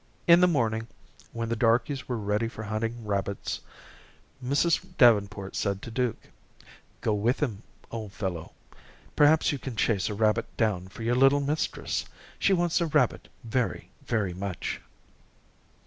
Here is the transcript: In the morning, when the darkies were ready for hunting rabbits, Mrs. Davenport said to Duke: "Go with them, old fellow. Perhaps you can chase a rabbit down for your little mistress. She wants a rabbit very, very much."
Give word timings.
In 0.25 0.41
the 0.41 0.47
morning, 0.47 0.87
when 1.31 1.47
the 1.49 1.55
darkies 1.55 2.07
were 2.09 2.17
ready 2.17 2.47
for 2.47 2.63
hunting 2.63 3.05
rabbits, 3.05 3.59
Mrs. 4.43 4.83
Davenport 4.97 5.55
said 5.55 5.79
to 5.83 5.91
Duke: 5.91 6.29
"Go 7.01 7.13
with 7.13 7.37
them, 7.37 7.61
old 7.91 8.11
fellow. 8.11 8.53
Perhaps 9.15 9.51
you 9.51 9.59
can 9.59 9.75
chase 9.75 10.09
a 10.09 10.15
rabbit 10.15 10.47
down 10.57 10.87
for 10.87 11.03
your 11.03 11.13
little 11.13 11.39
mistress. 11.39 12.05
She 12.39 12.51
wants 12.51 12.81
a 12.81 12.87
rabbit 12.87 13.27
very, 13.43 13.91
very 14.03 14.33
much." 14.33 14.81